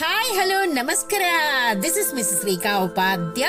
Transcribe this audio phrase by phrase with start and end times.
[0.00, 1.22] ನಮಸ್ಕಾರ
[1.82, 3.46] this is miss Rekha Upadhya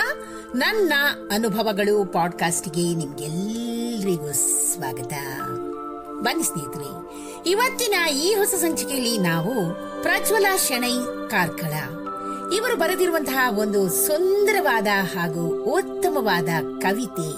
[0.56, 0.94] ನನ್ನ
[1.32, 4.32] ಅನುಭವಗಳು ಪಾಡ್ಕಾಸ್ಟ್ಗೆ ನಿಮ್ಗೆಲ್ರಿಗೂ
[4.74, 5.14] ಸ್ವಾಗತ.
[6.22, 6.90] ಬನ್ನಿ ಸ್ನೇಹಿತರೆ,
[7.46, 10.94] ಇವತ್ತಿನ ಈ ಹೊಸ ಸಂಚಿಕೆಯಲ್ಲಿ ನಾವು ಪ್ರಜ್ವಲ ಶೆಣೈ
[11.30, 11.74] ಕಾರ್ಕಳ.
[12.54, 16.50] ಇವರು ಬರೆದಿರುವಂತಹ ಒಂದು ಸುಂದರವಾದ ಹಾಗೂ ಉತ್ತಮವಾದ
[16.82, 17.30] ಕವಿತೆ,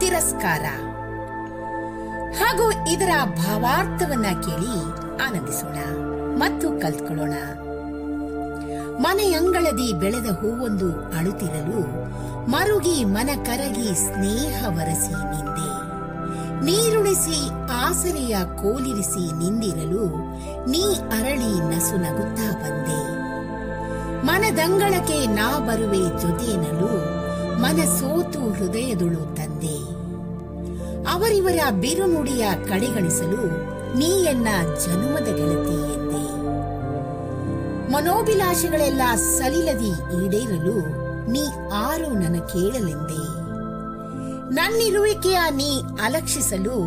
[0.00, 0.62] ತಿರಸ್ಕಾರ.
[2.42, 4.74] ಹಾಗೂ ಇದರ ಭಾವಾರ್ಥವನ್ನ ಕೇಳಿ
[5.22, 7.34] ಆನಂದಿಸೋಣ ಮತ್ತು ಕಲ್ತ್ಕೊಳ್ಳೋಣ.
[9.00, 11.80] ಮನೆಯಂಗಳದಿ ಬೆಳೆದ ಹೂವೊಂದು ಅಳುತ್ತಿರಲು
[12.50, 15.70] ಮರುಗಿ ಮನ ಕರಗಿ ಸ್ನೇಹ ವರಸಿ ನಿಂದೆ.
[16.64, 20.06] ನೀರುಣಿಸಿ ಆಸರೆಯ ಕೋಲಿರಿಸಿ ನಿಂದಿರಲು
[20.70, 23.16] ನೀ ಅರಳಿ ನಸು ನಗುತ್ತಾ ಬಂದೆ.
[24.26, 27.16] ಮನದಂಗಳಕ್ಕೆ ನಾ ಬರುವೆ ಜೊತೆಯನಲು
[27.60, 29.96] ಮನ ಸೋತು ಹೃದಯದುಳು ತಂದೆ.
[31.12, 33.42] ಅವರಿವರ ಬಿರುನುಡಿಯ ಕಡೆಗಣಿಸಲು
[33.98, 34.48] ನೀಯನ್ನ
[34.84, 36.05] ಜನುಮದ ಗೆಳತಿ
[37.96, 40.80] ಮನೋಭಿಲಾಷೆಗಳೆಲ್ಲ ಸಲಿಲದಿ ಈಡೇರಲು
[41.30, 41.44] ನೀ
[41.74, 43.36] ಆರು ನನ್ನ ಕೇಳಲೆಂದೆ.
[44.54, 46.80] ನನ್ನಿರುವಿಕೆಯ ನೀ ಅಲಕ್ಷಿಸಲು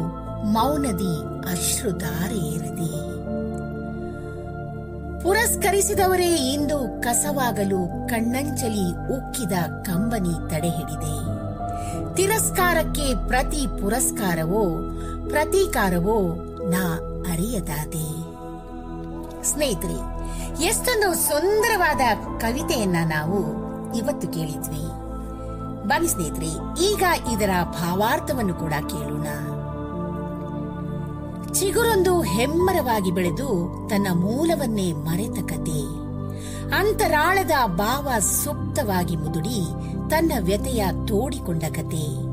[0.45, 3.09] ಮೌನದಿ ಅಶ್ರುಧಾರೆ ಏರದೆ.
[5.23, 9.51] ಪುರಸ್ಕರಿಸಿದವರೇ ಇಂದು ಕಸವಾಗಲು ಕಣ್ಣಂಚಲಿ ಉಕ್ಕಿದ
[9.83, 11.17] ಕಂಬನಿ ತಡೆಹಿಡಿದೆ.
[12.15, 14.91] ತಿರಸ್ಕಾರಕ್ಕೆ ಪ್ರತಿ ಪುರಸ್ಕಾರವೋ,
[15.29, 16.35] ಪ್ರತೀಕಾರವೋ
[16.69, 16.95] ನಾ
[17.31, 18.29] ಅರಿಯದಾದೆ.
[19.43, 20.18] ಸ್ನೇಹಿತರೆ
[20.61, 22.01] ಎಷ್ಟೊಂದು ಸುಂದರವಾದ
[22.39, 23.39] ಕವಿತೆಯನ್ನ ನಾವು
[23.95, 24.83] ಇವತ್ತು ಕೇಳಿದ್ವಿ.
[25.87, 29.27] ಬನ್ನಿ ಸ್ನೇಹಿತರೆ, ಈಗ ಇದರ ಭಾವಾರ್ಥವನ್ನು ಕೂಡ ಕೇಳೋಣ.
[31.53, 33.47] ಚಿಗುರೊಂದು ಹೆಮ್ಮರವಾಗಿ ಬೆಳೆದು
[33.89, 36.09] ತನ್ನ ಮೂಲವನ್ನೇ ಮರೆತ ಕತೆ.
[36.79, 39.65] ಅಂತರಾಳದ ಭಾವ ಸುಪ್ತವಾಗಿ ಮುದುಡಿ
[40.09, 42.29] ತನ್ನ ವ್ಯತೆಯ ತೋಡಿಕೊಂಡ ಕತೆ.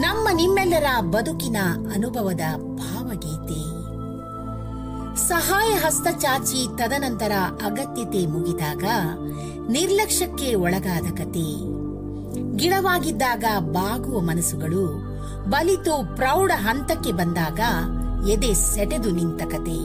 [0.00, 1.56] ನಮ್ಮ ನಿಮ್ಮೆಲ್ಲರ ಬದುಕಿನ
[1.94, 2.95] ಅನುಭವದ ಭಾವಗೀತೆ
[5.28, 7.32] ಸಹಾಯ ಹಸ್ತ ಚಾಚಿ ತದನಂತರ
[7.64, 8.84] ಅಗತ್ಯತೆ ಮುಗಿದಾಗ
[9.70, 11.48] ನಿರ್ಲಕ್ಷ್ಯಕ್ಕೆ ಒಳಗಾದ ಕತೆ.
[12.56, 14.84] ಗಿಡವಾಗಿದ್ದಾಗ ಬಾಗುವ ಮನಸ್ಸುಗಳು,
[15.50, 17.60] ಬಲಿತು ಪ್ರೌಢ ಹಂತಕ್ಕೆ ಬಂದಾಗ
[18.28, 19.78] ಎದೆ ಸೆಟೆದು ನಿಂತ ಕತೆ.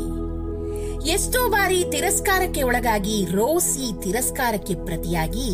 [1.10, 5.50] ಎಷ್ಟೋ ಬಾರಿ ತಿರಸ್ಕಾರಕ್ಕೆ ಒಳಗಾಗಿ ರೋಸಿ ತಿರಸ್ಕಾರಕ್ಕೆ ಪ್ರತಿಯಾಗಿ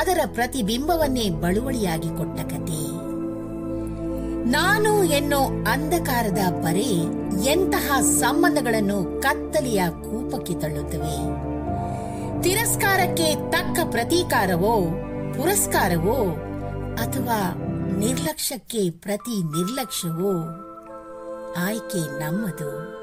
[0.00, 2.85] ಅದರ ಪ್ರತಿಬಿಂಬವನ್ನೇ ಬಳುವಳಿಯಾಗಿ ಕೊಟ್ಟ ಕತೆ.
[4.46, 7.02] ನಾನು ಎನ್ನೋ ಅಂಧಕಾರದ ಪರಿ
[7.44, 11.46] ಎಂತಹ ಸಂಬಂಧಗಳನ್ನು ಕತ್ತಲೆಯ ಕೂಪಕ್ಕೆ ತಳ್ಳುತ್ತವೆ.
[12.42, 14.80] ತಿರಸ್ಕಾರಕ್ಕೆ ತಕ್ಕ ಪ್ರತೀಕಾರವೋ,
[15.34, 16.30] ಪುರಸ್ಕಾರವೋ,
[16.94, 17.54] ಅಥವಾ
[17.98, 20.32] ನಿರ್ಲಕ್ಷ್ಯಕ್ಕೆ ಪ್ರತಿ ನಿರ್ಲಕ್ಷ್ಯವೋ,
[21.64, 22.96] ಆಯ್ಕೆ ನಮ್ಮದು.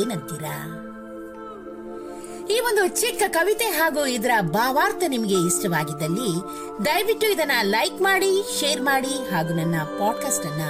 [0.00, 0.90] ಏನಂತೀರಾ?
[2.50, 6.40] ಈ ಒಂದು ಚಿಕ್ಕ ಕವಿತೆ ಹಾಗೂ ಇದರ ಭಾವಾರ್ಥ ನಿಮಗೆ ಇಷ್ಟವಾಗಿದ್ದಲ್ಲಿ,
[6.84, 10.62] ದಯವಿಟ್ಟು ಇದನ್ನ ಲೈಕ್ ಮಾಡಿ, ಶೇರ್ ಮಾಡಿ ಹಾಗೂ ನನ್ನ ಪಾಡ್ಕಾಸ್ಟ್ ಅನ್ನ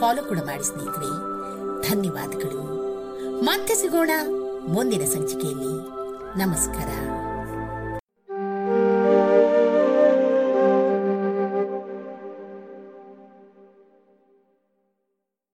[0.00, 1.30] ಫಾಲೋ ಕೂಡ ಮಾಡಿ ಸ್ನೇಹಿತರೆ.
[1.88, 2.60] ಧನ್ಯವಾದಗಳು.
[3.44, 4.10] ಮತ್ತೆ ಸಿಗೋಣ
[4.68, 6.00] ಮುಂದಿನ ಸಂಚಿಕೆಯಲ್ಲಿ.
[6.38, 7.29] ನಮಸ್ಕಾರ.